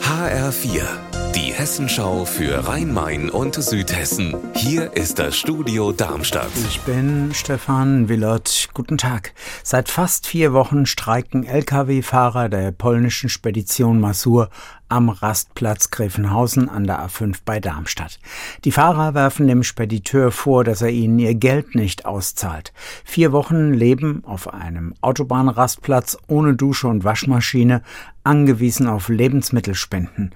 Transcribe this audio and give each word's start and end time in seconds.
HR4, 0.00 1.13
die 1.34 1.52
Hessenschau 1.52 2.24
für 2.24 2.68
Rhein-Main 2.68 3.28
und 3.28 3.56
Südhessen. 3.56 4.36
Hier 4.54 4.92
ist 4.96 5.18
das 5.18 5.36
Studio 5.36 5.90
Darmstadt. 5.90 6.50
Ich 6.68 6.80
bin 6.82 7.34
Stefan 7.34 8.08
Willert. 8.08 8.68
Guten 8.72 8.98
Tag. 8.98 9.32
Seit 9.64 9.88
fast 9.88 10.28
vier 10.28 10.52
Wochen 10.52 10.86
streiken 10.86 11.44
Lkw-Fahrer 11.44 12.48
der 12.48 12.70
polnischen 12.70 13.28
Spedition 13.28 13.98
Masur 13.98 14.48
am 14.88 15.08
Rastplatz 15.08 15.90
Gräfenhausen 15.90 16.68
an 16.68 16.84
der 16.84 17.00
A5 17.00 17.38
bei 17.44 17.58
Darmstadt. 17.58 18.20
Die 18.64 18.70
Fahrer 18.70 19.14
werfen 19.14 19.48
dem 19.48 19.64
Spediteur 19.64 20.30
vor, 20.30 20.62
dass 20.62 20.82
er 20.82 20.90
ihnen 20.90 21.18
ihr 21.18 21.34
Geld 21.34 21.74
nicht 21.74 22.06
auszahlt. 22.06 22.72
Vier 23.04 23.32
Wochen 23.32 23.72
leben 23.72 24.22
auf 24.24 24.54
einem 24.54 24.94
Autobahnrastplatz 25.00 26.16
ohne 26.28 26.54
Dusche 26.54 26.86
und 26.86 27.02
Waschmaschine, 27.02 27.82
angewiesen 28.24 28.86
auf 28.86 29.08
Lebensmittelspenden. 29.08 30.30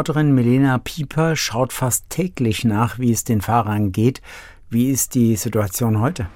HR-Reporterin 0.00 0.34
Milena 0.34 0.78
Pieper 0.78 1.36
schaut 1.36 1.74
fast 1.74 2.08
täglich 2.08 2.64
nach, 2.64 2.98
wie 2.98 3.12
es 3.12 3.24
den 3.24 3.42
Fahrern 3.42 3.92
geht. 3.92 4.22
Wie 4.70 4.90
ist 4.90 5.14
die 5.14 5.36
Situation 5.36 6.00
heute? 6.00 6.26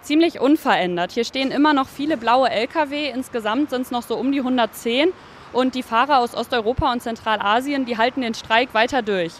Ziemlich 0.00 0.40
unverändert. 0.40 1.12
Hier 1.12 1.24
stehen 1.24 1.50
immer 1.50 1.74
noch 1.74 1.86
viele 1.86 2.16
blaue 2.16 2.48
Lkw. 2.48 3.10
Insgesamt 3.10 3.68
sind 3.68 3.82
es 3.82 3.90
noch 3.90 4.02
so 4.02 4.16
um 4.16 4.32
die 4.32 4.38
110. 4.38 5.10
Und 5.52 5.74
die 5.74 5.82
Fahrer 5.82 6.18
aus 6.18 6.34
Osteuropa 6.34 6.90
und 6.90 7.02
Zentralasien, 7.02 7.84
die 7.84 7.98
halten 7.98 8.22
den 8.22 8.32
Streik 8.32 8.72
weiter 8.72 9.02
durch. 9.02 9.32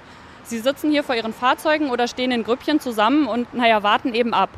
Sie 0.43 0.59
sitzen 0.59 0.91
hier 0.91 1.03
vor 1.03 1.15
ihren 1.15 1.33
Fahrzeugen 1.33 1.89
oder 1.89 2.09
stehen 2.09 2.33
in 2.33 2.45
Grüppchen 2.45 2.81
zusammen 2.81 3.29
und 3.29 3.55
naja, 3.55 3.83
warten 3.83 4.13
eben 4.13 4.35
ab. 4.35 4.51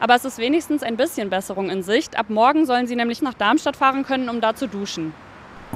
Aber 0.00 0.16
es 0.16 0.24
ist 0.24 0.38
wenigstens 0.38 0.82
ein 0.82 0.96
bisschen 0.96 1.30
Besserung 1.30 1.70
in 1.70 1.84
Sicht. 1.84 2.18
Ab 2.18 2.26
morgen 2.28 2.66
sollen 2.66 2.88
sie 2.88 2.96
nämlich 2.96 3.22
nach 3.22 3.34
Darmstadt 3.34 3.76
fahren 3.76 4.04
können, 4.04 4.28
um 4.28 4.40
da 4.40 4.56
zu 4.56 4.66
duschen. 4.66 5.14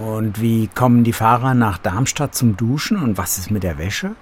Und 0.01 0.41
wie 0.41 0.67
kommen 0.69 1.05
die 1.05 1.13
Fahrer 1.13 1.53
nach 1.53 1.77
Darmstadt 1.77 2.35
zum 2.35 2.57
Duschen 2.57 2.97
und 3.03 3.19
was 3.19 3.37
ist 3.37 3.51
mit 3.51 3.63
der 3.63 3.77
Wäsche? 3.77 4.13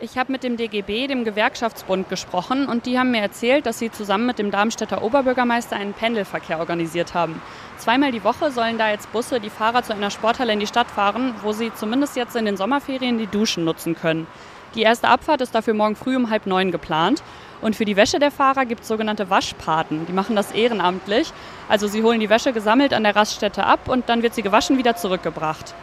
Ich 0.00 0.18
habe 0.18 0.32
mit 0.32 0.42
dem 0.42 0.56
DGB, 0.56 1.06
dem 1.06 1.22
Gewerkschaftsbund, 1.24 2.08
gesprochen 2.08 2.66
und 2.66 2.86
die 2.86 2.98
haben 2.98 3.12
mir 3.12 3.20
erzählt, 3.20 3.66
dass 3.66 3.78
sie 3.78 3.92
zusammen 3.92 4.26
mit 4.26 4.40
dem 4.40 4.50
Darmstädter 4.50 5.02
Oberbürgermeister 5.02 5.76
einen 5.76 5.92
Pendelverkehr 5.92 6.58
organisiert 6.58 7.14
haben. 7.14 7.40
Zweimal 7.78 8.10
die 8.10 8.24
Woche 8.24 8.50
sollen 8.50 8.78
da 8.78 8.90
jetzt 8.90 9.12
Busse 9.12 9.38
die 9.38 9.50
Fahrer 9.50 9.84
zu 9.84 9.92
einer 9.92 10.10
Sporthalle 10.10 10.54
in 10.54 10.60
die 10.60 10.66
Stadt 10.66 10.90
fahren, 10.90 11.34
wo 11.42 11.52
sie 11.52 11.72
zumindest 11.72 12.16
jetzt 12.16 12.34
in 12.34 12.46
den 12.46 12.56
Sommerferien 12.56 13.18
die 13.18 13.28
Duschen 13.28 13.64
nutzen 13.64 13.94
können. 13.94 14.26
Die 14.74 14.82
erste 14.82 15.06
Abfahrt 15.06 15.40
ist 15.40 15.54
dafür 15.54 15.74
morgen 15.74 15.94
früh 15.94 16.16
um 16.16 16.30
halb 16.30 16.46
neun 16.46 16.72
geplant. 16.72 17.22
Und 17.60 17.76
für 17.76 17.84
die 17.84 17.96
Wäsche 17.96 18.18
der 18.18 18.30
Fahrer 18.30 18.64
gibt 18.64 18.82
es 18.82 18.88
sogenannte 18.88 19.30
Waschpaten. 19.30 20.06
Die 20.06 20.12
machen 20.12 20.36
das 20.36 20.52
ehrenamtlich. 20.52 21.32
Also 21.68 21.88
sie 21.88 22.02
holen 22.02 22.20
die 22.20 22.30
Wäsche 22.30 22.52
gesammelt 22.52 22.94
an 22.94 23.04
der 23.04 23.14
Raststätte 23.14 23.64
ab 23.64 23.88
und 23.88 24.08
dann 24.08 24.22
wird 24.22 24.34
sie 24.34 24.42
gewaschen 24.42 24.78
wieder 24.78 24.96
zurückgebracht. 24.96 25.74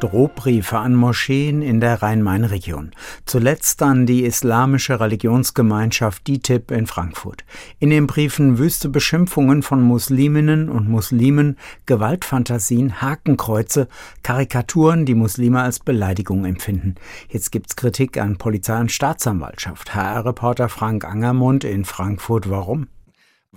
Drohbriefe 0.00 0.78
an 0.78 0.94
Moscheen 0.94 1.62
in 1.62 1.80
der 1.80 2.02
Rhein-Main-Region. 2.02 2.92
Zuletzt 3.24 3.82
an 3.82 4.06
die 4.06 4.24
islamische 4.24 5.00
Religionsgemeinschaft 5.00 6.26
DITIB 6.26 6.70
in 6.70 6.86
Frankfurt. 6.86 7.44
In 7.78 7.90
den 7.90 8.06
Briefen 8.06 8.58
wüste 8.58 8.88
Beschimpfungen 8.88 9.62
von 9.62 9.82
Musliminnen 9.82 10.68
und 10.68 10.88
Muslimen, 10.88 11.56
Gewaltfantasien, 11.86 13.00
Hakenkreuze, 13.00 13.88
Karikaturen, 14.22 15.06
die 15.06 15.14
Muslime 15.14 15.62
als 15.62 15.80
Beleidigung 15.80 16.44
empfinden. 16.44 16.96
Jetzt 17.28 17.52
gibt's 17.52 17.76
Kritik 17.76 18.18
an 18.18 18.36
Polizei 18.36 18.78
und 18.78 18.92
Staatsanwaltschaft. 18.92 19.94
HR-Reporter 19.94 20.68
Frank 20.68 21.04
Angermund 21.04 21.64
in 21.64 21.84
Frankfurt. 21.84 22.50
Warum? 22.50 22.88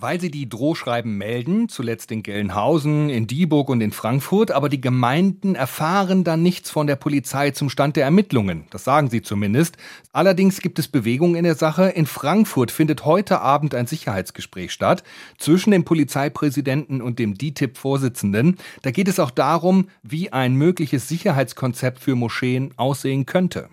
Weil 0.01 0.21
sie 0.21 0.31
die 0.31 0.47
Drohschreiben 0.47 1.17
melden, 1.17 1.67
zuletzt 1.67 2.09
in 2.11 2.23
Gelnhausen, 2.23 3.09
in 3.09 3.27
Dieburg 3.27 3.67
und 3.67 3.81
in 3.81 3.91
Frankfurt, 3.91 4.49
aber 4.49 4.69
die 4.69 4.79
Gemeinden 4.79 5.55
erfahren 5.55 6.23
dann 6.23 6.41
nichts 6.41 6.69
von 6.69 6.87
der 6.87 6.95
Polizei 6.95 7.51
zum 7.51 7.69
Stand 7.69 7.97
der 7.97 8.05
Ermittlungen. 8.05 8.63
Das 8.69 8.85
sagen 8.85 9.09
sie 9.09 9.21
zumindest. 9.21 9.75
Allerdings 10.13 10.61
gibt 10.61 10.79
es 10.79 10.87
Bewegung 10.87 11.35
in 11.35 11.43
der 11.43 11.55
Sache. 11.55 11.89
In 11.89 12.05
Frankfurt 12.05 12.71
findet 12.71 13.03
heute 13.03 13.41
Abend 13.41 13.75
ein 13.75 13.87
Sicherheitsgespräch 13.87 14.71
statt 14.71 15.03
zwischen 15.37 15.71
dem 15.71 15.83
Polizeipräsidenten 15.83 17.01
und 17.01 17.19
dem 17.19 17.37
DTIP-Vorsitzenden. 17.37 18.55
Da 18.83 18.91
geht 18.91 19.09
es 19.09 19.19
auch 19.19 19.31
darum, 19.31 19.89
wie 20.01 20.31
ein 20.31 20.55
mögliches 20.55 21.09
Sicherheitskonzept 21.09 21.99
für 21.99 22.15
Moscheen 22.15 22.73
aussehen 22.77 23.25
könnte. 23.25 23.67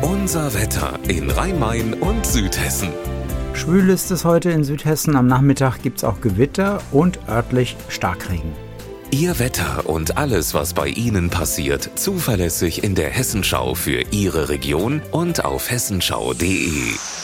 Unser 0.00 0.54
Wetter 0.54 0.98
in 1.06 1.28
Rhein-Main 1.28 1.92
und 1.94 2.24
Südhessen. 2.24 2.88
Schwül 3.54 3.90
ist 3.90 4.10
es 4.10 4.24
heute 4.24 4.50
in 4.50 4.64
Südhessen. 4.64 5.14
Am 5.14 5.26
Nachmittag 5.26 5.82
gibt 5.82 5.98
es 5.98 6.04
auch 6.04 6.20
Gewitter 6.20 6.80
und 6.90 7.18
örtlich 7.28 7.76
Starkregen. 7.88 8.52
Ihr 9.10 9.38
Wetter 9.38 9.88
und 9.88 10.16
alles, 10.16 10.54
was 10.54 10.72
bei 10.72 10.88
Ihnen 10.88 11.28
passiert, 11.28 11.90
zuverlässig 11.96 12.82
in 12.82 12.94
der 12.94 13.10
Hessenschau 13.10 13.74
für 13.74 14.02
Ihre 14.10 14.48
Region 14.48 15.02
und 15.12 15.44
auf 15.44 15.70
hessenschau.de. 15.70 17.21